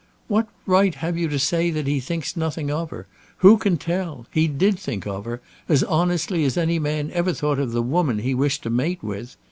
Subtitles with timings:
[0.27, 3.05] "What right have you to say that he thinks nothing of her?
[3.37, 4.25] Who can tell?
[4.31, 8.17] He did think of her, as honestly as any man ever thought of the woman
[8.17, 9.35] he wished to mate with.